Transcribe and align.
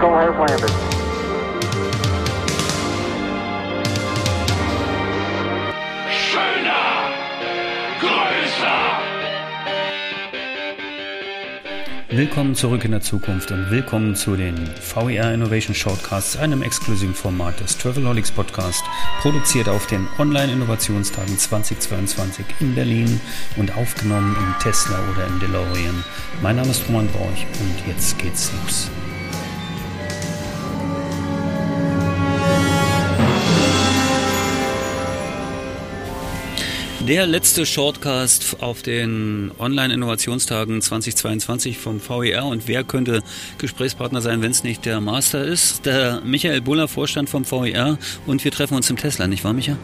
Eagle 0.00 0.16
has 0.16 0.34
landed. 0.50 0.70
Schöner, 6.08 7.10
größer. 8.00 8.78
Willkommen 12.08 12.54
zurück 12.54 12.86
in 12.86 12.92
der 12.92 13.02
Zukunft 13.02 13.50
und 13.50 13.70
willkommen 13.70 14.16
zu 14.16 14.36
den 14.36 14.70
VER 14.94 15.34
Innovation 15.34 15.74
Shortcasts, 15.74 16.38
einem 16.38 16.62
exklusiven 16.62 17.14
Format 17.14 17.60
des 17.60 17.76
Travelholics 17.76 18.30
Podcast, 18.30 18.82
produziert 19.20 19.68
auf 19.68 19.86
den 19.86 20.08
Online-Innovationstagen 20.18 21.36
2022 21.36 22.46
in 22.60 22.74
Berlin 22.74 23.20
und 23.56 23.76
aufgenommen 23.76 24.34
im 24.34 24.54
Tesla 24.62 24.98
oder 25.12 25.26
im 25.26 25.38
DeLorean. 25.40 26.04
Mein 26.40 26.56
Name 26.56 26.70
ist 26.70 26.88
Roman 26.88 27.06
Borch 27.08 27.46
und 27.60 27.86
jetzt 27.86 28.18
geht's 28.18 28.50
los. 28.62 28.90
Der 37.10 37.26
letzte 37.26 37.66
Shortcast 37.66 38.58
auf 38.60 38.82
den 38.82 39.50
Online-Innovationstagen 39.58 40.80
2022 40.80 41.76
vom 41.76 42.00
VER. 42.00 42.44
Und 42.44 42.68
wer 42.68 42.84
könnte 42.84 43.24
Gesprächspartner 43.58 44.20
sein, 44.20 44.42
wenn 44.42 44.52
es 44.52 44.62
nicht 44.62 44.84
der 44.84 45.00
Master 45.00 45.44
ist? 45.44 45.86
Der 45.86 46.20
Michael 46.24 46.60
Buller, 46.60 46.86
Vorstand 46.86 47.28
vom 47.28 47.44
VER. 47.44 47.98
Und 48.28 48.44
wir 48.44 48.52
treffen 48.52 48.74
uns 48.74 48.88
im 48.90 48.96
Tesla, 48.96 49.26
nicht 49.26 49.42
wahr, 49.42 49.54
Michael? 49.54 49.76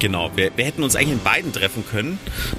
Genau, 0.00 0.30
wir, 0.34 0.50
wir, 0.56 0.64
hätten 0.64 0.82
uns 0.82 0.96
eigentlich 0.96 1.12
in 1.12 1.22
beiden 1.22 1.52
treffen 1.52 1.84
können. 1.88 2.18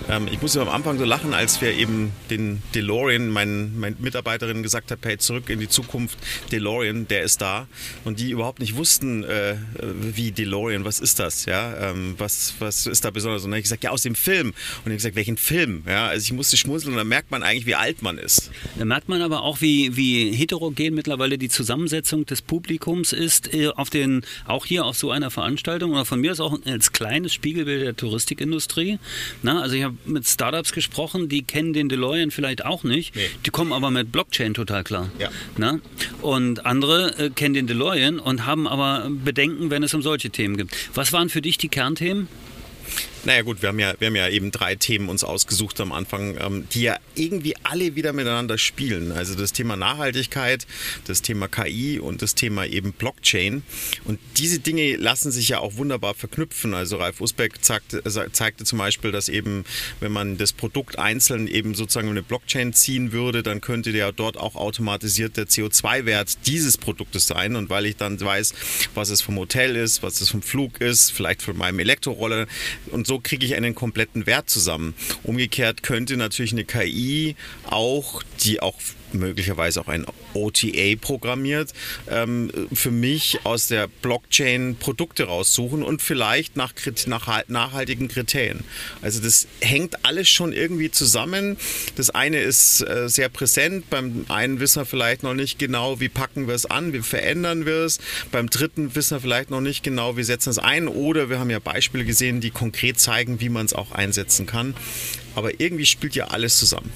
Ähm, 0.10 0.28
ich 0.32 0.42
musste 0.42 0.62
am 0.62 0.70
Anfang 0.70 0.98
so 0.98 1.06
lachen, 1.06 1.34
als 1.34 1.62
wir 1.62 1.74
eben 1.74 2.12
den 2.30 2.62
DeLorean, 2.74 3.30
mein, 3.30 3.78
meine 3.78 3.96
Mitarbeiterin 4.00 4.64
gesagt 4.64 4.90
hat, 4.90 5.00
hey, 5.04 5.18
zurück 5.18 5.50
in 5.50 5.60
die 5.60 5.70
Zukunft, 5.70 6.18
DeLorean, 6.52 7.08
der 7.08 7.24
ist 7.24 7.42
da. 7.42 7.68
Und 8.04 8.20
die 8.20 8.32
überhaupt 8.32 8.60
nicht 8.60 8.76
wussten, 8.76 9.24
äh, 9.24 9.56
wie 9.80 10.32
DeLorean, 10.32 10.86
was 10.86 11.00
ist 11.00 11.20
das? 11.20 11.46
Ja, 11.46 11.92
ähm, 11.92 12.16
was, 12.18 12.56
was 12.60 12.88
ist 12.88 13.06
da 13.06 13.12
besonders? 13.12 13.44
Und 13.44 13.52
dann 13.52 13.56
habe 13.56 13.60
ich 13.60 13.66
gesagt, 13.66 13.84
ja, 13.84 13.92
aus 13.92 14.02
dem 14.02 14.16
Film. 14.16 14.48
Und 14.48 14.54
ich 14.54 14.86
habe 14.86 14.96
gesagt, 14.96 15.16
welchen 15.16 15.38
Film? 15.38 15.84
Ja, 15.88 16.08
also 16.08 16.24
ich 16.24 16.34
musste 16.34 16.58
schmunzeln 16.58 16.94
und 16.94 16.98
dann 16.98 17.08
merkt 17.08 17.32
man 17.32 17.44
eigentlich, 17.44 17.66
wie 17.66 17.76
alt 17.76 18.02
man 18.02 18.18
ist. 18.18 18.50
Da 18.78 18.86
merkt 18.86 19.10
man 19.10 19.22
aber 19.22 19.44
auch, 19.44 19.62
wie, 19.62 19.96
wie 19.96 20.32
heterogen 20.32 20.96
mittlerweile 20.96 21.38
die 21.38 21.50
Zusammensetzung 21.50 22.26
des 22.26 22.42
Publikums 22.42 23.14
ist, 23.14 23.54
äh, 23.54 23.68
auf 23.68 23.90
den, 23.90 24.26
auch 24.46 24.66
hier 24.66 24.86
auf 24.86 24.98
so 24.98 25.12
einer 25.12 25.30
Veranstaltung 25.30 25.92
oder 25.92 26.06
von 26.06 26.22
mir 26.22 26.32
ist 26.32 26.40
auch 26.40 26.58
als 26.66 26.92
kleines 27.26 27.34
Spiegelbild 27.34 27.82
der 27.82 27.96
Touristikindustrie. 27.96 29.00
Na, 29.42 29.62
also 29.62 29.76
ich 29.76 29.84
habe 29.84 29.96
mit 30.06 30.28
Startups 30.28 30.72
gesprochen, 30.72 31.28
die 31.30 31.44
kennen 31.44 31.74
den 31.74 31.90
DeLorean 31.90 32.32
vielleicht 32.32 32.64
auch 32.66 32.84
nicht, 32.84 33.16
nee. 33.16 33.30
die 33.46 33.50
kommen 33.50 33.74
aber 33.74 33.92
mit 33.92 34.12
Blockchain 34.12 34.54
total 34.54 34.84
klar. 34.84 35.10
Ja. 35.20 35.30
Na? 35.58 35.80
Und 36.22 36.66
andere 36.66 37.18
äh, 37.18 37.30
kennen 37.30 37.56
den 37.56 37.68
DeLorean 37.68 38.20
und 38.20 38.46
haben 38.46 38.68
aber 38.68 39.10
Bedenken, 39.10 39.70
wenn 39.70 39.84
es 39.84 39.94
um 39.94 40.02
solche 40.02 40.30
Themen 40.30 40.58
geht. 40.58 40.68
Was 40.94 41.14
waren 41.14 41.30
für 41.30 41.42
dich 41.42 41.58
die 41.58 41.70
Kernthemen? 41.70 42.28
Naja 43.26 43.42
gut, 43.42 43.64
wir 43.64 43.70
haben 43.70 43.80
ja, 43.80 43.96
wir 43.98 44.08
haben 44.08 44.16
ja 44.16 44.30
eben 44.30 44.52
drei 44.52 44.76
Themen 44.76 45.10
uns 45.10 45.24
ausgesucht 45.24 45.82
am 45.82 45.92
Anfang, 45.92 46.38
ähm, 46.40 46.68
die 46.72 46.84
ja 46.84 46.98
irgendwie 47.16 47.56
alle 47.64 47.96
wieder 47.96 48.14
miteinander 48.14 48.60
spielen. 48.60 49.12
Also 49.12 49.34
das 49.34 49.52
Thema 49.52 49.76
Nachhaltigkeit, 49.76 50.68
das 51.06 51.24
Thema 51.24 51.48
KI 51.48 51.98
und 52.00 52.22
das 52.22 52.36
Thema 52.36 52.68
eben 52.68 52.94
Blockchain. 52.94 53.64
Und 54.04 54.20
diese 54.38 54.60
Dinge 54.60 54.96
lassen 54.98 55.32
sich 55.32 55.50
ja 55.50 55.58
auch 55.58 55.78
wunderbar 55.78 56.14
verknüpfen. 56.14 56.76
Also 56.76 56.98
Ralf 56.98 57.20
Usbeck 57.20 57.64
zeigte, 57.64 58.04
zeigte 58.32 58.64
zum 58.64 58.78
Beispiel, 58.78 59.12
dass 59.12 59.28
eben, 59.28 59.66
wenn 60.02 60.12
man 60.12 60.38
das 60.38 60.54
Produkt 60.54 61.00
einzeln 61.00 61.48
eben 61.48 61.74
sozusagen 61.74 62.10
eine 62.10 62.22
Blockchain 62.22 62.74
ziehen 62.74 63.12
würde, 63.12 63.42
dann 63.42 63.60
könnte 63.60 63.92
der 63.92 64.12
dort 64.12 64.38
auch 64.38 64.56
automatisiert 64.56 65.36
der 65.36 65.48
CO2-Wert 65.48 66.46
dieses 66.46 66.78
Produktes 66.78 67.26
sein. 67.26 67.56
Und 67.56 67.72
weil 67.72 67.88
ich 67.88 67.96
dann 67.96 68.22
weiß, 68.22 68.54
was 68.94 69.10
es 69.10 69.24
vom 69.24 69.38
Hotel 69.38 69.76
ist, 69.76 70.04
was 70.04 70.22
es 70.22 70.30
vom 70.30 70.44
Flug 70.44 70.80
ist, 70.80 71.12
vielleicht 71.12 71.42
von 71.42 71.58
meinem 71.58 71.80
Elektroroller 71.80 72.46
und 72.92 73.08
so 73.08 73.15
kriege 73.20 73.46
ich 73.46 73.56
einen 73.56 73.76
kompletten 73.76 74.26
Wert 74.26 74.50
zusammen. 74.50 74.94
Umgekehrt 75.24 75.84
könnte 75.84 76.18
natürlich 76.18 76.52
eine 76.52 76.66
KI 76.66 77.36
auch, 77.70 78.24
die 78.44 78.62
auch 78.62 78.76
möglicherweise 79.20 79.82
auch 79.82 79.88
ein 79.88 80.06
OTA 80.34 80.96
programmiert, 81.00 81.74
ähm, 82.10 82.52
für 82.74 82.92
mich 82.92 83.40
aus 83.44 83.68
der 83.68 83.88
Blockchain 83.88 84.76
Produkte 84.80 85.26
raussuchen 85.26 85.84
und 85.84 86.02
vielleicht 86.02 86.56
nach, 86.56 86.74
nach 87.08 87.44
nachhaltigen 87.48 88.08
Kriterien. 88.08 88.64
Also 89.02 89.22
das 89.22 89.48
hängt 89.62 90.06
alles 90.06 90.30
schon 90.30 90.54
irgendwie 90.54 90.92
zusammen. 90.92 91.58
Das 91.96 92.10
eine 92.10 92.40
ist 92.40 92.82
äh, 92.82 93.10
sehr 93.10 93.30
präsent, 93.30 93.90
beim 93.90 94.26
einen 94.30 94.60
wissen 94.60 94.82
wir 94.82 94.86
vielleicht 94.86 95.24
noch 95.24 95.34
nicht 95.34 95.60
genau, 95.60 96.00
wie 96.00 96.10
packen 96.10 96.48
wir 96.48 96.56
es 96.56 96.66
an, 96.66 96.94
wie 96.94 97.02
verändern 97.02 97.66
wir 97.66 97.86
es. 97.86 98.00
Beim 98.32 98.50
dritten 98.50 98.96
wissen 98.96 99.16
wir 99.18 99.22
vielleicht 99.22 99.50
noch 99.50 99.62
nicht 99.62 99.84
genau, 99.84 100.18
wie 100.18 100.24
setzen 100.24 100.50
es 100.50 100.60
ein. 100.60 100.88
Oder 100.88 101.30
wir 101.30 101.40
haben 101.40 101.50
ja 101.50 101.60
Beispiele 101.60 102.06
gesehen, 102.06 102.42
die 102.42 102.52
konkret 102.52 103.00
zeigen, 103.00 103.40
wie 103.40 103.50
man 103.50 103.66
es 103.66 103.74
auch 103.74 103.92
einsetzen 103.92 104.46
kann. 104.46 104.76
Aber 105.36 105.60
irgendwie 105.60 105.86
spielt 105.86 106.16
ja 106.16 106.28
alles 106.28 106.58
zusammen. 106.58 106.92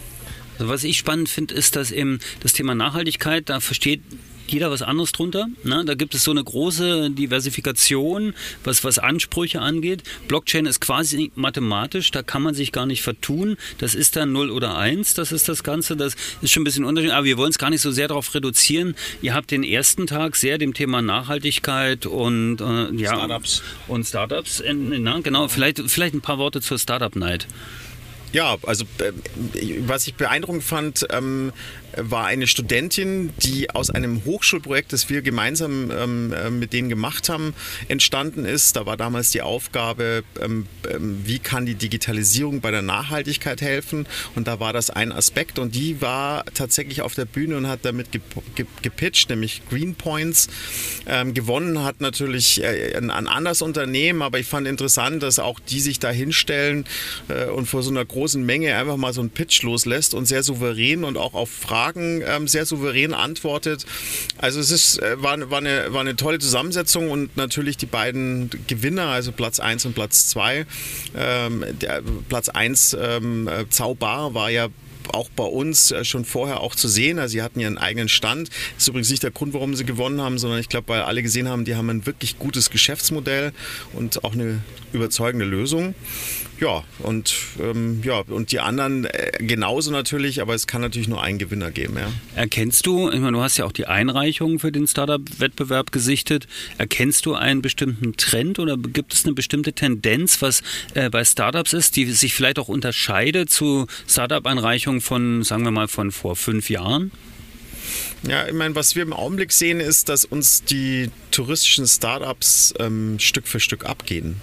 Also 0.60 0.72
was 0.72 0.84
ich 0.84 0.98
spannend 0.98 1.30
finde, 1.30 1.56
ist, 1.56 1.76
dass 1.76 1.92
eben 1.92 2.20
das 2.42 2.54
Thema 2.54 2.76
Nachhaltigkeit, 2.76 3.50
da 3.50 3.60
versteht 3.62 4.02
jeder 4.52 4.72
was 4.72 4.82
anderes 4.82 5.12
drunter. 5.12 5.48
Ne? 5.64 5.84
Da 5.86 5.94
gibt 5.94 6.16
es 6.16 6.24
so 6.24 6.32
eine 6.32 6.44
große 6.44 7.12
Diversifikation, 7.12 8.34
was, 8.64 8.84
was 8.84 9.00
Ansprüche 9.00 9.62
angeht. 9.62 10.04
Blockchain 10.28 10.66
ist 10.66 10.82
quasi 10.82 11.32
mathematisch, 11.36 12.12
da 12.12 12.24
kann 12.24 12.42
man 12.42 12.56
sich 12.56 12.72
gar 12.72 12.86
nicht 12.86 13.02
vertun. 13.02 13.58
Das 13.78 13.96
ist 13.96 14.16
dann 14.16 14.32
0 14.32 14.50
oder 14.50 14.78
1, 14.78 15.14
das 15.14 15.32
ist 15.32 15.48
das 15.50 15.64
Ganze. 15.64 15.96
Das 15.96 16.16
ist 16.42 16.52
schon 16.52 16.62
ein 16.62 16.64
bisschen 16.66 16.84
unterschiedlich, 16.84 17.16
aber 17.16 17.26
wir 17.26 17.38
wollen 17.38 17.52
es 17.52 17.58
gar 17.58 17.70
nicht 17.70 17.82
so 17.82 17.92
sehr 17.92 18.08
darauf 18.08 18.34
reduzieren. 18.34 18.96
Ihr 19.22 19.34
habt 19.34 19.52
den 19.52 19.64
ersten 19.64 20.08
Tag 20.08 20.36
sehr 20.36 20.58
dem 20.58 20.74
Thema 20.74 21.02
Nachhaltigkeit 21.02 22.06
und 22.06 22.60
äh, 22.60 22.94
ja, 22.96 23.16
Startups. 23.16 23.64
Und 23.88 24.06
Startups, 24.06 24.60
äh, 24.62 24.74
na, 24.74 25.20
genau, 25.20 25.48
vielleicht, 25.48 25.80
vielleicht 25.90 26.16
ein 26.16 26.22
paar 26.22 26.38
Worte 26.38 26.62
zur 26.62 26.80
Startup-Night. 26.80 27.48
Ja, 28.32 28.58
also 28.64 28.86
äh, 29.00 29.12
was 29.88 30.08
ich 30.08 30.16
beeindruckend 30.16 30.64
fand, 30.64 31.08
ähm, 31.12 31.52
war 32.02 32.26
eine 32.26 32.48
Studentin, 32.48 33.32
die 33.40 33.70
aus 33.70 33.90
einem 33.90 34.26
Hochschulprojekt, 34.26 34.94
das 34.94 35.10
wir 35.10 35.22
gemeinsam 35.22 35.92
ähm, 35.92 36.34
äh, 36.34 36.50
mit 36.50 36.74
denen 36.74 36.90
gemacht 36.90 37.30
haben, 37.30 37.54
entstanden 37.88 38.46
ist. 38.46 38.76
Da 38.76 38.86
war 38.86 38.98
damals 38.98 39.32
die 39.32 39.42
Aufgabe, 39.42 40.24
ähm, 40.42 40.68
ähm, 40.90 41.22
wie 41.24 41.40
kann 41.40 41.66
die 41.66 41.76
Digitalisierung 41.76 42.62
bei 42.62 42.72
der 42.72 42.82
Nachhaltigkeit 42.82 43.62
helfen? 43.62 44.08
Und 44.36 44.48
da 44.48 44.60
war 44.60 44.74
das 44.74 44.90
ein 44.90 45.12
Aspekt. 45.12 45.60
Und 45.60 45.76
die 45.76 46.02
war 46.02 46.46
tatsächlich 46.54 47.02
auf 47.02 47.16
der 47.16 47.26
Bühne 47.26 47.58
und 47.58 47.68
hat 47.68 47.80
damit 47.84 48.10
gepitcht, 48.82 49.30
nämlich 49.30 49.62
Green 49.70 49.96
Points. 49.96 50.48
Ähm, 51.08 51.34
gewonnen 51.34 51.84
hat 51.84 52.02
natürlich 52.02 52.64
äh, 52.64 52.96
ein, 52.96 53.10
ein, 53.10 53.28
anderes 53.28 53.62
Unternehmen, 53.62 54.22
aber 54.22 54.40
ich 54.40 54.48
fand 54.48 54.68
interessant, 54.68 55.24
dass 55.24 55.40
auch 55.40 55.60
die 55.60 55.80
sich 55.80 56.00
da 56.00 56.10
hinstellen 56.10 56.86
äh, 57.28 57.46
und 57.46 57.68
vor 57.68 57.84
so 57.84 57.92
einer 57.92 58.04
großen 58.06 58.46
Menge 58.46 58.76
einfach 58.76 58.98
mal 58.98 59.14
so 59.14 59.22
einen 59.22 59.30
Pitch 59.30 59.64
loslässt 59.64 60.14
und 60.14 60.26
sehr 60.26 60.44
souverän 60.44 61.04
und 61.04 61.18
auch 61.18 61.34
auf 61.34 61.50
Fragen 61.50 61.89
Fragen 61.90 62.22
ähm, 62.26 62.48
sehr 62.48 62.66
souverän 62.66 63.14
antwortet. 63.14 63.86
Also 64.38 64.60
es 64.60 64.70
ist, 64.70 65.02
äh, 65.02 65.22
war, 65.22 65.50
war, 65.50 65.58
eine, 65.58 65.92
war 65.92 66.02
eine 66.02 66.16
tolle 66.16 66.40
Zusammensetzung 66.40 67.10
und 67.10 67.36
natürlich 67.36 67.78
die 67.78 67.88
beiden 67.88 68.50
Gewinner, 68.68 69.08
also 69.08 69.32
Platz 69.32 69.60
1 69.60 69.86
und 69.86 69.96
Platz 69.96 70.30
2. 70.30 70.66
Ähm, 71.16 71.66
der 71.82 72.04
Platz 72.28 72.50
1 72.50 72.96
ähm, 73.00 73.48
äh, 73.48 73.68
Zaubar 73.70 74.36
war 74.36 74.52
ja 74.52 74.68
auch 75.12 75.30
bei 75.30 75.44
uns 75.44 75.92
äh, 75.92 76.06
schon 76.06 76.26
vorher 76.26 76.60
auch 76.60 76.76
zu 76.76 76.88
sehen. 76.88 77.18
Also 77.18 77.32
sie 77.34 77.42
hatten 77.42 77.60
ihren 77.60 77.80
eigenen 77.80 78.08
Stand. 78.08 78.50
Das 78.50 78.84
ist 78.84 78.88
übrigens 78.88 79.10
nicht 79.10 79.24
der 79.24 79.32
Grund, 79.32 79.56
warum 79.56 79.76
sie 79.76 79.86
gewonnen 79.86 80.22
haben, 80.22 80.38
sondern 80.38 80.60
ich 80.60 80.70
glaube, 80.70 80.90
weil 80.90 81.02
alle 81.02 81.24
gesehen 81.24 81.48
haben, 81.48 81.66
die 81.66 81.76
haben 81.76 81.90
ein 81.90 82.06
wirklich 82.06 82.38
gutes 82.38 82.70
Geschäftsmodell 82.70 83.52
und 83.94 84.24
auch 84.24 84.34
eine 84.34 84.62
überzeugende 84.94 85.46
Lösung. 85.46 85.96
Ja, 86.60 86.84
und, 87.00 87.34
ähm, 87.62 88.02
ja, 88.04 88.20
und 88.20 88.52
die 88.52 88.60
anderen 88.60 89.06
äh, 89.06 89.32
genauso 89.40 89.92
natürlich, 89.92 90.42
aber 90.42 90.56
es 90.56 90.68
kann 90.68 90.82
natürlich 90.82 91.08
nur 91.08 91.22
einen 91.22 91.38
Gewinner 91.38 91.72
geben. 91.72 91.96
Ja. 91.98 92.12
Erkennst 92.36 92.86
du, 92.86 93.10
ich 93.10 93.20
meine, 93.20 93.38
du 93.38 93.42
hast 93.42 93.58
ja 93.58 93.66
auch 93.66 93.72
die 93.72 93.86
Einreichung 93.86 94.60
für 94.60 94.72
den 94.72 94.86
Startup-Wettbewerb 94.86 95.94
gesichtet, 95.94 96.48
erkennst 96.78 97.26
du 97.26 97.34
einen 97.34 97.62
bestimmten 97.62 98.18
Trend 98.18 98.60
oder 98.60 98.76
gibt 98.76 99.14
es 99.14 99.24
eine 99.24 99.34
bestimmte 99.34 99.72
Tendenz, 99.72 100.42
was 100.42 100.62
äh, 100.96 101.10
bei 101.10 101.24
Startups 101.24 101.72
ist, 101.72 101.96
die 101.96 102.12
sich 102.12 102.34
vielleicht 102.34 102.60
auch 102.60 102.68
unterscheidet 102.68 103.50
zu 103.50 103.88
Startup-Einreichungen 104.08 105.00
von, 105.00 105.44
sagen 105.44 105.64
wir 105.64 105.72
mal, 105.72 105.88
von 105.88 106.12
vor 106.12 106.36
fünf 106.36 106.70
Jahren? 106.70 107.12
Ja, 108.24 108.46
ich 108.46 108.54
meine, 108.54 108.76
was 108.76 108.96
wir 108.96 109.04
im 109.04 109.14
Augenblick 109.14 109.54
sehen, 109.54 109.80
ist, 109.80 110.10
dass 110.10 110.26
uns 110.26 110.64
die 110.66 111.10
touristischen 111.32 111.88
Startups 111.88 112.74
ähm, 112.80 113.18
Stück 113.18 113.48
für 113.48 113.62
Stück 113.62 113.86
abgehen. 113.86 114.42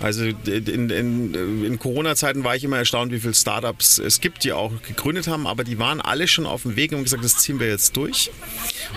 Also 0.00 0.24
in, 0.24 0.90
in, 0.90 1.64
in 1.64 1.78
Corona-Zeiten 1.78 2.44
war 2.44 2.56
ich 2.56 2.64
immer 2.64 2.78
erstaunt, 2.78 3.12
wie 3.12 3.20
viele 3.20 3.34
Startups 3.34 3.98
es 3.98 4.20
gibt, 4.20 4.44
die 4.44 4.52
auch 4.52 4.72
gegründet 4.82 5.26
haben, 5.26 5.46
aber 5.46 5.64
die 5.64 5.78
waren 5.78 6.00
alle 6.00 6.28
schon 6.28 6.46
auf 6.46 6.62
dem 6.62 6.76
Weg 6.76 6.92
und 6.92 7.04
gesagt, 7.04 7.24
das 7.24 7.38
ziehen 7.38 7.60
wir 7.60 7.68
jetzt 7.68 7.96
durch. 7.96 8.30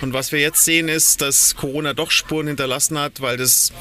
Und 0.01 0.13
was 0.13 0.31
wir 0.31 0.39
jetzt 0.39 0.63
sehen, 0.65 0.87
ist, 0.87 1.21
dass 1.21 1.55
Corona 1.55 1.93
doch 1.93 2.11
Spuren 2.11 2.47
hinterlassen 2.47 2.97
hat, 2.97 3.21
weil 3.21 3.37
das 3.37 3.71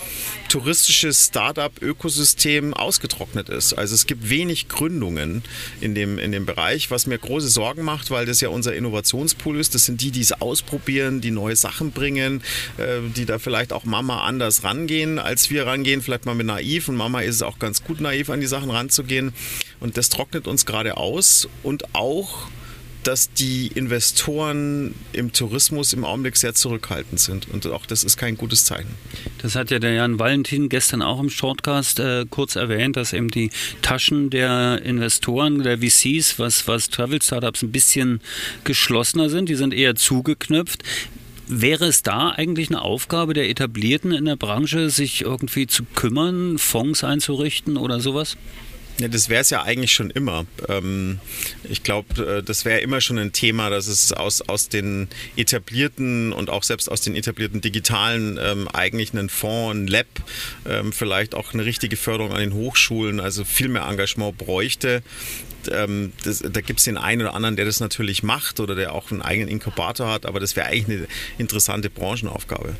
touristische 0.48 1.12
Startup-Ökosystem 1.12 2.74
ausgetrocknet 2.74 3.48
ist. 3.48 3.74
Also 3.74 3.94
es 3.94 4.06
gibt 4.06 4.30
wenig 4.30 4.68
Gründungen 4.68 5.42
in 5.80 5.94
dem, 5.94 6.18
in 6.18 6.32
dem 6.32 6.46
Bereich, 6.46 6.90
was 6.90 7.06
mir 7.06 7.18
große 7.18 7.48
Sorgen 7.48 7.82
macht, 7.82 8.10
weil 8.10 8.26
das 8.26 8.40
ja 8.40 8.48
unser 8.48 8.74
Innovationspool 8.74 9.58
ist. 9.58 9.74
Das 9.74 9.84
sind 9.84 10.00
die, 10.00 10.10
die 10.10 10.20
es 10.20 10.32
ausprobieren, 10.32 11.20
die 11.20 11.30
neue 11.30 11.56
Sachen 11.56 11.92
bringen, 11.92 12.42
äh, 12.78 13.00
die 13.14 13.26
da 13.26 13.38
vielleicht 13.38 13.72
auch 13.72 13.84
Mama 13.84 14.22
anders 14.22 14.64
rangehen, 14.64 15.18
als 15.18 15.50
wir 15.50 15.66
rangehen, 15.66 16.02
vielleicht 16.02 16.26
mal 16.26 16.34
mit 16.34 16.46
naiv. 16.46 16.88
Und 16.88 16.96
Mama 16.96 17.20
ist 17.20 17.36
es 17.36 17.42
auch 17.42 17.58
ganz 17.58 17.84
gut, 17.84 18.00
naiv 18.00 18.30
an 18.30 18.40
die 18.40 18.46
Sachen 18.46 18.70
ranzugehen. 18.70 19.32
Und 19.80 19.96
das 19.96 20.08
trocknet 20.08 20.46
uns 20.46 20.66
gerade 20.66 20.96
aus 20.96 21.48
und 21.62 21.94
auch 21.94 22.48
dass 23.04 23.32
die 23.32 23.68
Investoren 23.74 24.94
im 25.12 25.32
Tourismus 25.32 25.92
im 25.92 26.04
Augenblick 26.04 26.36
sehr 26.36 26.54
zurückhaltend 26.54 27.20
sind. 27.20 27.48
Und 27.48 27.66
auch 27.66 27.86
das 27.86 28.04
ist 28.04 28.16
kein 28.16 28.36
gutes 28.36 28.64
Zeichen. 28.64 28.94
Das 29.40 29.54
hat 29.54 29.70
ja 29.70 29.78
der 29.78 29.92
Jan 29.92 30.18
Valentin 30.18 30.68
gestern 30.68 31.02
auch 31.02 31.20
im 31.20 31.30
Shortcast 31.30 32.00
äh, 32.00 32.26
kurz 32.28 32.56
erwähnt, 32.56 32.96
dass 32.96 33.12
eben 33.12 33.28
die 33.30 33.50
Taschen 33.82 34.30
der 34.30 34.82
Investoren, 34.82 35.62
der 35.62 35.78
VCs, 35.78 36.38
was, 36.38 36.66
was 36.66 36.90
Travel-Startups 36.90 37.62
ein 37.62 37.72
bisschen 37.72 38.20
geschlossener 38.64 39.30
sind. 39.30 39.48
Die 39.48 39.54
sind 39.54 39.72
eher 39.72 39.94
zugeknüpft. 39.94 40.82
Wäre 41.46 41.86
es 41.86 42.02
da 42.02 42.30
eigentlich 42.30 42.68
eine 42.68 42.82
Aufgabe 42.82 43.32
der 43.32 43.48
Etablierten 43.48 44.12
in 44.12 44.26
der 44.26 44.36
Branche, 44.36 44.90
sich 44.90 45.22
irgendwie 45.22 45.66
zu 45.66 45.84
kümmern, 45.94 46.58
Fonds 46.58 47.04
einzurichten 47.04 47.78
oder 47.78 48.00
sowas? 48.00 48.36
Ja, 49.00 49.06
das 49.06 49.28
wäre 49.28 49.42
es 49.42 49.50
ja 49.50 49.62
eigentlich 49.62 49.92
schon 49.92 50.10
immer. 50.10 50.44
Ähm, 50.68 51.20
ich 51.62 51.84
glaube, 51.84 52.38
äh, 52.38 52.42
das 52.42 52.64
wäre 52.64 52.80
immer 52.80 53.00
schon 53.00 53.16
ein 53.18 53.32
Thema, 53.32 53.70
dass 53.70 53.86
es 53.86 54.12
aus, 54.12 54.42
aus 54.42 54.68
den 54.68 55.06
etablierten 55.36 56.32
und 56.32 56.50
auch 56.50 56.64
selbst 56.64 56.90
aus 56.90 57.00
den 57.00 57.14
etablierten 57.14 57.60
digitalen 57.60 58.40
ähm, 58.42 58.66
eigentlich 58.66 59.12
einen 59.12 59.28
Fonds, 59.28 59.76
ein 59.76 59.86
Lab, 59.86 60.06
ähm, 60.68 60.92
vielleicht 60.92 61.36
auch 61.36 61.54
eine 61.54 61.64
richtige 61.64 61.96
Förderung 61.96 62.32
an 62.32 62.40
den 62.40 62.54
Hochschulen, 62.54 63.20
also 63.20 63.44
viel 63.44 63.68
mehr 63.68 63.86
Engagement 63.86 64.36
bräuchte. 64.36 65.04
Ähm, 65.70 66.12
das, 66.24 66.40
da 66.40 66.60
gibt 66.60 66.80
es 66.80 66.84
den 66.84 66.96
einen 66.96 67.22
oder 67.22 67.34
anderen, 67.34 67.54
der 67.54 67.66
das 67.66 67.78
natürlich 67.78 68.24
macht 68.24 68.58
oder 68.58 68.74
der 68.74 68.94
auch 68.94 69.12
einen 69.12 69.22
eigenen 69.22 69.48
Inkubator 69.48 70.10
hat, 70.10 70.26
aber 70.26 70.40
das 70.40 70.56
wäre 70.56 70.66
eigentlich 70.66 70.98
eine 70.98 71.08
interessante 71.38 71.88
Branchenaufgabe. 71.88 72.74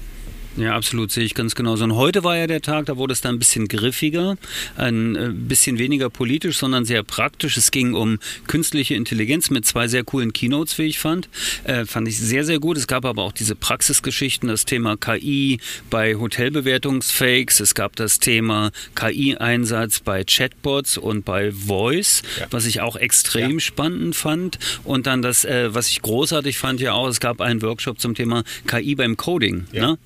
Ja, 0.59 0.75
absolut, 0.75 1.13
sehe 1.13 1.25
ich 1.25 1.35
ganz 1.35 1.55
genauso. 1.55 1.85
Und 1.85 1.95
heute 1.95 2.25
war 2.25 2.37
ja 2.37 2.49
der 2.49 2.61
Tag, 2.61 2.87
da 2.87 2.97
wurde 2.97 3.13
es 3.13 3.21
dann 3.21 3.37
ein 3.37 3.39
bisschen 3.39 3.69
griffiger, 3.69 4.37
ein 4.77 5.15
äh, 5.15 5.31
bisschen 5.33 5.79
weniger 5.79 6.11
politisch, 6.11 6.59
sondern 6.59 6.85
sehr 6.85 7.05
praktisch. 7.05 7.57
Es 7.57 7.71
ging 7.71 7.95
um 7.95 8.19
künstliche 8.49 8.95
Intelligenz 8.95 9.51
mit 9.51 9.67
zwei 9.67 9.87
sehr 9.87 10.03
coolen 10.03 10.33
Keynotes, 10.33 10.77
wie 10.79 10.87
ich 10.87 10.99
fand. 10.99 11.29
Äh, 11.63 11.85
fand 11.85 12.09
ich 12.09 12.19
sehr, 12.19 12.45
sehr 12.45 12.59
gut. 12.59 12.77
Es 12.77 12.89
gab 12.89 13.05
aber 13.05 13.23
auch 13.23 13.33
diese 13.33 13.55
Praxisgeschichten, 13.55 14.49
das 14.49 14.65
Thema 14.65 14.97
KI 14.97 15.61
bei 15.91 16.17
Hotelbewertungsfakes. 16.17 17.61
Es 17.61 17.77
gab 17.77 17.95
das 17.95 18.19
Thema 18.19 18.73
KI-Einsatz 18.97 20.01
bei 20.01 20.25
Chatbots 20.25 20.99
und 20.99 21.25
bei 21.25 21.53
Voice, 21.53 22.23
ja. 22.41 22.47
was 22.51 22.67
ich 22.67 22.81
auch 22.81 22.97
extrem 22.97 23.53
ja. 23.53 23.61
spannend 23.61 24.17
fand. 24.17 24.59
Und 24.83 25.07
dann 25.07 25.23
das, 25.23 25.45
äh, 25.45 25.73
was 25.73 25.89
ich 25.89 26.03
großartig 26.03 26.59
fand 26.59 26.81
ja 26.81 26.95
auch, 26.95 27.07
es 27.07 27.21
gab 27.21 27.41
einen 27.41 27.63
Workshop 27.63 28.01
zum 28.01 28.17
Thema 28.17 28.43
KI 28.67 28.97
beim 28.97 29.17
Coding. 29.17 29.69
Ja. 29.71 29.93
Ne? 29.93 29.99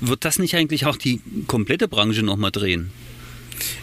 Wird 0.00 0.24
das 0.24 0.38
nicht 0.38 0.54
eigentlich 0.54 0.86
auch 0.86 0.96
die 0.96 1.20
komplette 1.46 1.88
Branche 1.88 2.22
nochmal 2.22 2.50
drehen? 2.50 2.90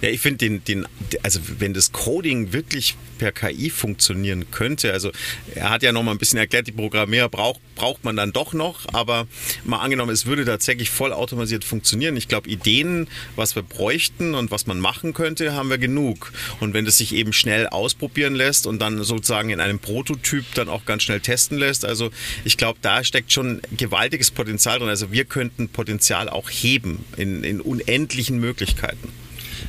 Ja, 0.01 0.09
ich 0.09 0.21
finde 0.21 0.37
den, 0.37 0.63
den, 0.63 0.87
also 1.23 1.39
wenn 1.59 1.73
das 1.73 1.91
Coding 1.91 2.53
wirklich 2.53 2.95
per 3.17 3.31
KI 3.31 3.69
funktionieren 3.69 4.45
könnte, 4.51 4.93
also 4.93 5.11
er 5.55 5.69
hat 5.69 5.83
ja 5.83 5.91
noch 5.91 6.03
mal 6.03 6.11
ein 6.11 6.17
bisschen 6.17 6.39
erklärt, 6.39 6.67
die 6.67 6.71
Programmierer 6.71 7.29
braucht, 7.29 7.61
braucht 7.75 8.03
man 8.03 8.15
dann 8.15 8.33
doch 8.33 8.53
noch, 8.53 8.85
aber 8.93 9.27
mal 9.63 9.79
angenommen, 9.79 10.11
es 10.11 10.25
würde 10.25 10.45
tatsächlich 10.45 10.89
vollautomatisiert 10.89 11.63
funktionieren. 11.63 12.17
Ich 12.17 12.27
glaube, 12.27 12.49
Ideen, 12.49 13.07
was 13.35 13.55
wir 13.55 13.63
bräuchten 13.63 14.35
und 14.35 14.51
was 14.51 14.67
man 14.67 14.79
machen 14.79 15.13
könnte, 15.13 15.53
haben 15.53 15.69
wir 15.69 15.77
genug. 15.77 16.33
Und 16.59 16.73
wenn 16.73 16.85
das 16.85 16.97
sich 16.97 17.13
eben 17.13 17.33
schnell 17.33 17.67
ausprobieren 17.67 18.35
lässt 18.35 18.67
und 18.67 18.79
dann 18.79 19.03
sozusagen 19.03 19.49
in 19.49 19.59
einem 19.59 19.79
Prototyp 19.79 20.45
dann 20.55 20.69
auch 20.69 20.85
ganz 20.85 21.03
schnell 21.03 21.19
testen 21.19 21.57
lässt, 21.57 21.85
also 21.85 22.11
ich 22.43 22.57
glaube, 22.57 22.79
da 22.81 23.03
steckt 23.03 23.31
schon 23.31 23.61
gewaltiges 23.75 24.31
Potenzial 24.31 24.79
drin. 24.79 24.89
Also 24.89 25.11
wir 25.11 25.25
könnten 25.25 25.69
Potenzial 25.69 26.29
auch 26.29 26.49
heben 26.49 27.05
in, 27.15 27.43
in 27.43 27.61
unendlichen 27.61 28.39
Möglichkeiten. 28.39 29.11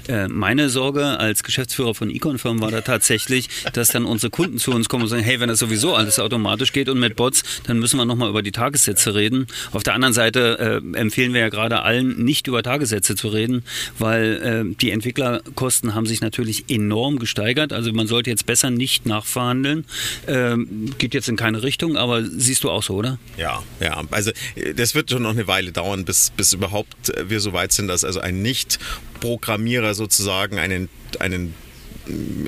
Äh, 0.08 0.28
meine 0.28 0.68
Sorge 0.70 1.18
als 1.18 1.42
Geschäftsführer 1.42 1.94
von 1.94 2.10
Econ-Firmen 2.10 2.62
war 2.62 2.70
da 2.70 2.80
tatsächlich, 2.80 3.48
dass 3.72 3.88
dann 3.88 4.04
unsere 4.04 4.30
Kunden 4.30 4.58
zu 4.58 4.72
uns 4.72 4.88
kommen 4.88 5.04
und 5.04 5.08
sagen, 5.08 5.22
hey, 5.22 5.40
wenn 5.40 5.48
das 5.48 5.58
sowieso 5.58 5.94
alles 5.94 6.18
automatisch 6.18 6.72
geht 6.72 6.88
und 6.88 6.98
mit 6.98 7.16
Bots, 7.16 7.42
dann 7.64 7.78
müssen 7.78 7.96
wir 7.98 8.04
nochmal 8.04 8.30
über 8.30 8.42
die 8.42 8.52
Tagessätze 8.52 9.14
reden. 9.14 9.46
Auf 9.72 9.82
der 9.82 9.94
anderen 9.94 10.14
Seite 10.14 10.82
äh, 10.94 10.98
empfehlen 10.98 11.34
wir 11.34 11.40
ja 11.40 11.48
gerade 11.48 11.82
allen, 11.82 12.24
nicht 12.24 12.46
über 12.46 12.62
Tagessätze 12.62 13.16
zu 13.16 13.28
reden, 13.28 13.64
weil 13.98 14.66
äh, 14.70 14.74
die 14.80 14.90
Entwicklerkosten 14.90 15.94
haben 15.94 16.06
sich 16.06 16.20
natürlich 16.20 16.64
enorm 16.68 17.18
gesteigert. 17.18 17.72
Also 17.72 17.92
man 17.92 18.06
sollte 18.06 18.30
jetzt 18.30 18.46
besser 18.46 18.70
nicht 18.70 19.06
nachverhandeln. 19.06 19.84
Ähm, 20.26 20.94
geht 20.98 21.14
jetzt 21.14 21.28
in 21.28 21.36
keine 21.36 21.62
Richtung, 21.62 21.96
aber 21.96 22.24
siehst 22.24 22.64
du 22.64 22.70
auch 22.70 22.82
so, 22.82 22.94
oder? 22.94 23.18
Ja, 23.36 23.62
ja. 23.80 24.02
Also 24.10 24.30
äh, 24.54 24.74
das 24.74 24.94
wird 24.94 25.10
schon 25.10 25.22
noch 25.22 25.30
eine 25.30 25.46
Weile 25.46 25.72
dauern, 25.72 26.04
bis, 26.04 26.30
bis 26.30 26.52
überhaupt 26.52 27.10
äh, 27.10 27.30
wir 27.30 27.40
so 27.40 27.52
weit 27.52 27.72
sind, 27.72 27.88
dass 27.88 28.04
also 28.04 28.20
ein 28.20 28.42
nicht 28.42 28.78
Programmierer 29.20 29.94
sozusagen 29.94 30.58
einen, 30.58 30.88
einen 31.18 31.54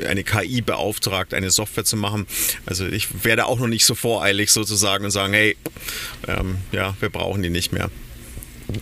eine 0.07 0.25
KI 0.25 0.63
beauftragt, 0.63 1.35
eine 1.35 1.51
Software 1.51 1.85
zu 1.85 1.97
machen. 1.97 2.27
Also 2.67 2.87
ich 2.87 3.25
werde 3.25 3.45
auch 3.47 3.59
noch 3.59 3.67
nicht 3.67 3.85
so 3.85 3.95
voreilig 3.95 4.53
sozusagen 4.53 5.05
und 5.05 5.11
sagen, 5.11 5.35
hey, 5.35 5.57
ähm, 6.27 6.57
ja, 6.73 6.97
wir 7.01 7.11
brauchen 7.11 7.43
die 7.43 7.51
nicht 7.51 7.73
mehr. 7.73 7.91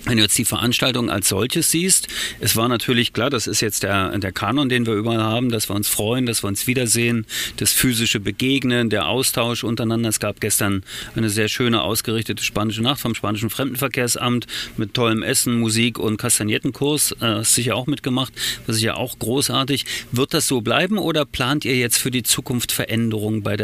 Wenn 0.05 0.17
du 0.17 0.23
jetzt 0.23 0.39
die 0.39 0.45
Veranstaltung 0.45 1.11
als 1.11 1.29
solches 1.29 1.71
siehst, 1.71 2.09
es 2.41 2.57
war 2.57 2.69
natürlich 2.69 3.13
klar, 3.13 3.31
das 3.31 3.47
ist 3.47 3.61
jetzt 3.61 3.83
der, 3.83 4.17
der 4.19 4.33
Kanon, 4.33 4.69
den 4.69 4.87
wir 4.87 4.95
überall 4.95 5.23
haben, 5.23 5.51
dass 5.51 5.69
wir 5.69 5.77
uns 5.77 5.89
freuen, 5.89 6.27
dass 6.27 6.43
wir 6.43 6.49
uns 6.49 6.67
wiedersehen, 6.67 7.27
das 7.57 7.73
physische 7.73 8.21
Begegnen, 8.21 8.91
der 8.91 9.09
Austausch 9.09 9.65
untereinander. 9.65 10.09
Es 10.09 10.21
gab 10.21 10.41
gestern 10.41 10.83
eine 11.15 11.31
sehr 11.31 11.49
schöne 11.49 11.83
ausgerichtete 11.83 12.43
spanische 12.43 12.83
Nacht 12.83 13.01
vom 13.01 13.15
spanischen 13.15 13.51
Fremdenverkehrsamt 13.51 14.47
mit 14.77 14.95
tollem 14.95 15.23
Essen, 15.23 15.59
Musik 15.59 15.99
und 15.99 16.17
Kastagnettenkurs. 16.17 17.13
Äh, 17.21 17.45
sicher 17.45 17.77
auch 17.77 17.87
mitgemacht, 17.87 18.33
was 18.67 18.77
ist 18.77 18.83
ja 18.83 18.95
auch 18.95 19.19
großartig. 19.19 19.85
Wird 20.13 20.35
das 20.35 20.47
so 20.47 20.61
bleiben 20.61 20.99
oder 20.99 21.25
plant 21.25 21.65
ihr 21.65 21.77
jetzt 21.77 21.99
für 21.99 22.11
die 22.11 22.23
Zukunft 22.23 22.73
Veränderungen 22.73 23.43
bei 23.43 23.59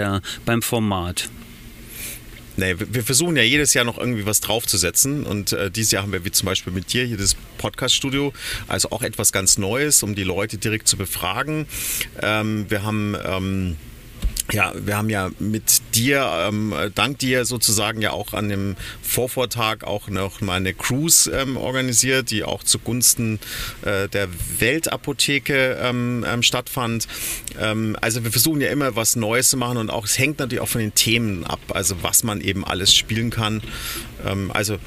beim 0.45 0.63
Format? 0.63 1.29
Nee, 2.57 2.77
wir 2.79 3.03
versuchen 3.03 3.37
ja 3.37 3.43
jedes 3.43 3.75
Jahr 3.75 3.85
noch 3.85 3.99
irgendwie 3.99 4.27
was 4.27 4.41
draufzusetzen 4.41 5.25
und 5.25 5.53
äh, 5.53 5.71
dieses 5.71 5.91
Jahr 5.91 6.05
haben 6.05 6.13
wir 6.13 6.25
wie 6.25 6.31
zum 6.31 6.47
Beispiel 6.47 6.73
mit 6.73 6.93
dir 6.93 7.05
hier 7.05 7.17
das 7.17 7.35
Podcast-Studio, 7.59 8.33
also 8.69 8.91
auch 8.91 9.03
etwas 9.03 9.33
ganz 9.33 9.59
Neues, 9.59 10.03
um 10.03 10.15
die 10.15 10.23
Leute 10.23 10.57
direkt 10.59 10.87
zu 10.87 10.97
befragen. 10.97 11.67
Ähm, 12.23 12.67
wir 12.69 12.85
haben 12.85 13.17
ähm, 13.25 13.77
ja, 14.53 14.73
wir 14.77 14.97
haben 14.97 15.09
ja 15.09 15.31
mit 15.39 15.81
dir, 15.95 16.47
ähm, 16.49 16.75
dank 16.95 17.19
dir 17.19 17.45
sozusagen 17.45 18.03
ja 18.03 18.11
auch 18.11 18.35
an 18.35 18.49
dem 18.49 18.77
Vorvortag 19.03 19.85
auch 19.85 20.09
noch 20.09 20.41
mal 20.41 20.57
eine 20.57 20.75
Cruise 20.75 21.31
ähm, 21.31 21.57
organisiert, 21.57 22.31
die 22.31 22.45
auch 22.45 22.63
zugunsten 22.63 23.41
äh, 23.83 24.09
der 24.09 24.29
Weltapotheke 24.59 25.79
ähm, 25.81 26.25
ähm 26.29 26.43
stattfand. 26.43 27.09
Ähm, 27.59 27.97
also 28.01 28.23
wir 28.23 28.31
versuchen 28.31 28.61
ja 28.61 28.69
immer 28.69 28.97
was 28.97 29.17
Neues 29.17 29.49
zu 29.49 29.57
machen 29.57 29.79
und 29.79 29.91
auch 29.91 30.05
es 30.05 30.19
hängt 30.19 30.39
natürlich 30.39 30.61
auch 30.61 30.69
von 30.69 30.81
den 30.81 30.95
Themen 30.95 31.45
ab, 31.45 31.61
also 31.71 31.97
was 32.03 32.23
man 32.23 32.41
eben 32.41 32.65
alles 32.65 32.95
spielen 32.95 33.31
kann. 33.31 33.63
Ähm, 34.25 34.51
also 34.53 34.79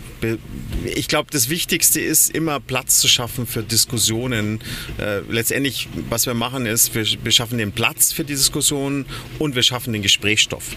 ich 0.86 1.08
glaube, 1.08 1.30
das 1.32 1.50
Wichtigste 1.50 2.00
ist 2.02 2.32
immer 2.32 2.60
Platz 2.60 3.00
zu 3.00 3.08
schaffen 3.08 3.48
für 3.48 3.64
Diskussionen. 3.64 4.60
Äh, 4.98 5.20
letztendlich, 5.30 5.88
was 6.10 6.26
wir 6.26 6.34
machen, 6.34 6.66
ist, 6.66 6.96
wir, 6.96 7.06
wir 7.24 7.32
schaffen 7.32 7.58
den 7.58 7.72
Platz 7.72 8.12
für 8.12 8.24
die 8.24 8.34
Diskussionen 8.34 9.06
und 9.40 9.47
wir 9.56 9.64
schaffen 9.64 9.94
den 9.94 10.02
Gesprächsstoff. 10.02 10.76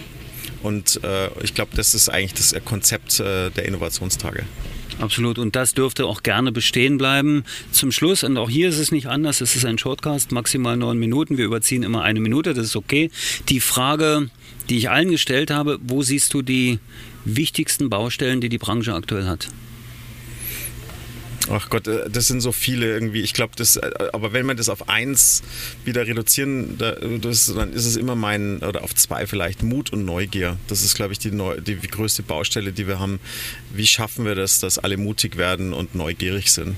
Und 0.63 1.03
äh, 1.03 1.29
ich 1.43 1.53
glaube, 1.53 1.71
das 1.75 1.93
ist 1.95 2.09
eigentlich 2.09 2.33
das 2.33 2.55
Konzept 2.65 3.19
äh, 3.19 3.49
der 3.49 3.65
Innovationstage. 3.65 4.43
Absolut. 4.99 5.39
Und 5.39 5.55
das 5.55 5.73
dürfte 5.73 6.05
auch 6.05 6.21
gerne 6.21 6.51
bestehen 6.51 6.97
bleiben. 6.97 7.43
Zum 7.71 7.91
Schluss, 7.91 8.23
und 8.23 8.37
auch 8.37 8.49
hier 8.49 8.69
ist 8.69 8.77
es 8.77 8.91
nicht 8.91 9.07
anders, 9.07 9.41
es 9.41 9.55
ist 9.55 9.65
ein 9.65 9.77
Shortcast, 9.77 10.31
maximal 10.31 10.77
neun 10.77 10.99
Minuten. 10.99 11.37
Wir 11.37 11.45
überziehen 11.45 11.81
immer 11.81 12.03
eine 12.03 12.19
Minute, 12.19 12.53
das 12.53 12.65
ist 12.65 12.75
okay. 12.75 13.09
Die 13.49 13.59
Frage, 13.59 14.29
die 14.69 14.77
ich 14.77 14.89
allen 14.89 15.09
gestellt 15.09 15.49
habe, 15.49 15.79
wo 15.81 16.03
siehst 16.03 16.33
du 16.33 16.43
die 16.43 16.79
wichtigsten 17.25 17.89
Baustellen, 17.89 18.41
die 18.41 18.49
die 18.49 18.59
Branche 18.59 18.93
aktuell 18.93 19.25
hat? 19.25 19.47
Ach 21.53 21.69
Gott, 21.69 21.87
äh, 21.87 22.09
das 22.09 22.27
sind 22.27 22.41
so 22.41 22.51
viele 22.51 22.87
irgendwie. 22.87 23.21
Ich 23.21 23.33
glaube, 23.33 23.53
das, 23.55 23.75
äh, 23.75 23.91
aber 24.13 24.33
wenn 24.33 24.45
man 24.45 24.57
das 24.57 24.69
auf 24.69 24.89
eins 24.89 25.43
wieder 25.83 26.07
reduzieren, 26.07 26.77
das, 26.77 27.53
dann 27.53 27.73
ist 27.73 27.85
es 27.85 27.97
immer 27.97 28.15
mein, 28.15 28.59
oder 28.59 28.83
auf 28.83 28.95
zwei 28.95 29.27
vielleicht, 29.27 29.63
Mut 29.63 29.91
und 29.91 30.05
Neugier. 30.05 30.57
Das 30.67 30.83
ist, 30.83 30.95
glaube 30.95 31.13
ich, 31.13 31.19
die, 31.19 31.31
die, 31.31 31.75
die 31.75 31.87
größte 31.87 32.23
Baustelle, 32.23 32.71
die 32.71 32.87
wir 32.87 32.99
haben. 32.99 33.19
Wie 33.73 33.87
schaffen 33.87 34.25
wir 34.25 34.35
das, 34.35 34.59
dass 34.59 34.79
alle 34.79 34.97
mutig 34.97 35.37
werden 35.37 35.73
und 35.73 35.95
neugierig 35.95 36.51
sind? 36.51 36.75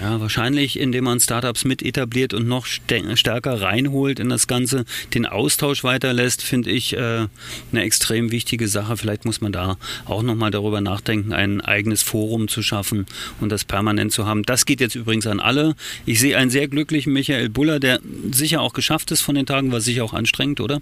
Ja, 0.00 0.18
wahrscheinlich, 0.18 0.78
indem 0.78 1.04
man 1.04 1.20
Startups 1.20 1.66
mit 1.66 1.82
etabliert 1.82 2.32
und 2.32 2.48
noch 2.48 2.64
stärker 2.64 3.60
reinholt 3.60 4.18
in 4.18 4.30
das 4.30 4.46
Ganze, 4.46 4.86
den 5.12 5.26
Austausch 5.26 5.84
weiterlässt, 5.84 6.42
finde 6.42 6.70
ich 6.70 6.96
äh, 6.96 7.26
eine 7.70 7.82
extrem 7.82 8.30
wichtige 8.30 8.66
Sache. 8.66 8.96
Vielleicht 8.96 9.26
muss 9.26 9.42
man 9.42 9.52
da 9.52 9.76
auch 10.06 10.22
nochmal 10.22 10.50
darüber 10.50 10.80
nachdenken, 10.80 11.34
ein 11.34 11.60
eigenes 11.60 12.02
Forum 12.02 12.48
zu 12.48 12.62
schaffen 12.62 13.04
und 13.40 13.52
das 13.52 13.64
permanent 13.64 14.10
zu 14.12 14.24
haben. 14.24 14.42
Das 14.42 14.64
geht 14.64 14.80
jetzt 14.80 14.94
übrigens 14.94 15.26
an 15.26 15.38
alle. 15.38 15.74
Ich 16.06 16.18
sehe 16.18 16.38
einen 16.38 16.50
sehr 16.50 16.68
glücklichen 16.68 17.12
Michael 17.12 17.50
Buller, 17.50 17.78
der 17.78 18.00
sicher 18.32 18.62
auch 18.62 18.72
geschafft 18.72 19.10
ist 19.10 19.20
von 19.20 19.34
den 19.34 19.44
Tagen, 19.44 19.70
war 19.70 19.82
sicher 19.82 20.04
auch 20.04 20.14
anstrengend, 20.14 20.62
oder? 20.62 20.80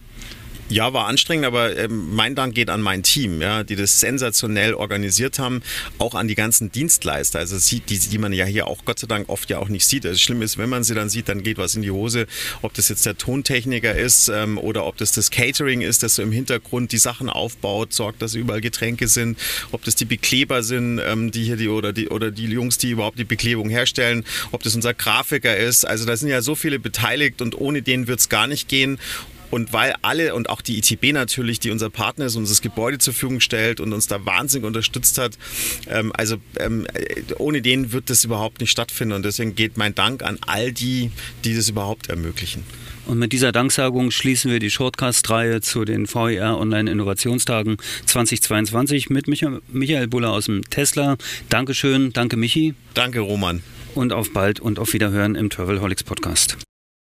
Ja, 0.70 0.92
war 0.92 1.06
anstrengend, 1.06 1.46
aber 1.46 1.78
ähm, 1.78 2.14
mein 2.14 2.34
Dank 2.34 2.54
geht 2.54 2.68
an 2.68 2.82
mein 2.82 3.02
Team, 3.02 3.40
ja, 3.40 3.64
die 3.64 3.74
das 3.74 4.00
sensationell 4.00 4.74
organisiert 4.74 5.38
haben, 5.38 5.62
auch 5.96 6.14
an 6.14 6.28
die 6.28 6.34
ganzen 6.34 6.70
Dienstleister, 6.70 7.38
also 7.38 7.56
die, 7.58 7.80
die 7.80 8.18
man 8.18 8.34
ja 8.34 8.44
hier 8.44 8.66
auch 8.66 8.84
Gott 8.84 8.98
sei 8.98 9.06
Dank 9.06 9.30
oft 9.30 9.48
ja 9.48 9.60
auch 9.60 9.70
nicht 9.70 9.86
sieht. 9.86 10.04
Also 10.04 10.18
schlimm 10.18 10.42
ist, 10.42 10.58
wenn 10.58 10.68
man 10.68 10.84
sie 10.84 10.94
dann 10.94 11.08
sieht, 11.08 11.30
dann 11.30 11.42
geht 11.42 11.56
was 11.56 11.74
in 11.74 11.80
die 11.80 11.90
Hose, 11.90 12.26
ob 12.60 12.74
das 12.74 12.90
jetzt 12.90 13.06
der 13.06 13.16
Tontechniker 13.16 13.94
ist 13.94 14.28
ähm, 14.28 14.58
oder 14.58 14.84
ob 14.84 14.98
das 14.98 15.12
das 15.12 15.30
Catering 15.30 15.80
ist, 15.80 16.02
das 16.02 16.16
so 16.16 16.22
im 16.22 16.32
Hintergrund 16.32 16.92
die 16.92 16.98
Sachen 16.98 17.30
aufbaut, 17.30 17.94
sorgt, 17.94 18.20
dass 18.20 18.34
überall 18.34 18.60
Getränke 18.60 19.08
sind, 19.08 19.38
ob 19.72 19.84
das 19.84 19.94
die 19.94 20.04
Bekleber 20.04 20.62
sind, 20.62 21.00
ähm, 21.02 21.30
die 21.30 21.44
hier 21.44 21.56
die 21.56 21.68
oder 21.68 21.94
die 21.94 22.10
oder 22.10 22.30
die 22.30 22.44
Jungs, 22.44 22.76
die 22.76 22.90
überhaupt 22.90 23.18
die 23.18 23.24
Beklebung 23.24 23.70
herstellen, 23.70 24.22
ob 24.52 24.62
das 24.62 24.74
unser 24.74 24.92
Grafiker 24.92 25.56
ist. 25.56 25.86
Also 25.86 26.04
da 26.04 26.14
sind 26.14 26.28
ja 26.28 26.42
so 26.42 26.54
viele 26.54 26.78
beteiligt 26.78 27.40
und 27.40 27.58
ohne 27.58 27.80
den 27.80 28.06
wird 28.06 28.20
es 28.20 28.28
gar 28.28 28.46
nicht 28.46 28.68
gehen. 28.68 28.98
Und 29.50 29.72
weil 29.72 29.94
alle 30.02 30.34
und 30.34 30.50
auch 30.50 30.60
die 30.60 30.78
ITB 30.78 31.12
natürlich, 31.12 31.60
die 31.60 31.70
unser 31.70 31.90
Partner 31.90 32.26
ist, 32.26 32.36
uns 32.36 32.48
das 32.48 32.62
Gebäude 32.62 32.98
zur 32.98 33.14
Verfügung 33.14 33.40
stellt 33.40 33.80
und 33.80 33.92
uns 33.92 34.06
da 34.06 34.24
wahnsinnig 34.24 34.66
unterstützt 34.66 35.18
hat, 35.18 35.38
ähm, 35.88 36.12
also 36.14 36.36
ähm, 36.58 36.86
ohne 37.38 37.62
den 37.62 37.92
wird 37.92 38.10
das 38.10 38.24
überhaupt 38.24 38.60
nicht 38.60 38.70
stattfinden. 38.70 39.14
Und 39.14 39.24
deswegen 39.24 39.54
geht 39.54 39.76
mein 39.76 39.94
Dank 39.94 40.22
an 40.22 40.38
all 40.46 40.72
die, 40.72 41.10
die 41.44 41.54
das 41.54 41.68
überhaupt 41.68 42.08
ermöglichen. 42.08 42.64
Und 43.08 43.18
mit 43.18 43.32
dieser 43.32 43.52
Danksagung 43.52 44.10
schließen 44.10 44.50
wir 44.50 44.58
die 44.58 44.70
Shortcast-Reihe 44.70 45.62
zu 45.62 45.86
den 45.86 46.06
VER 46.06 46.58
Online 46.58 46.90
Innovationstagen 46.90 47.78
2022 48.04 49.08
mit 49.08 49.26
Michael 49.28 50.08
Buller 50.08 50.30
aus 50.30 50.44
dem 50.44 50.68
Tesla. 50.68 51.16
Dankeschön, 51.48 52.12
danke 52.12 52.36
Michi. 52.36 52.74
Danke 52.92 53.20
Roman. 53.20 53.62
Und 53.94 54.12
auf 54.12 54.34
bald 54.34 54.60
und 54.60 54.78
auf 54.78 54.92
Wiederhören 54.92 55.36
im 55.36 55.48
Travelholics 55.48 56.04
Podcast. 56.04 56.67